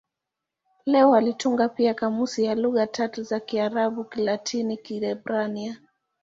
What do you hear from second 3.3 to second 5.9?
Kiarabu-Kilatini-Kiebrania.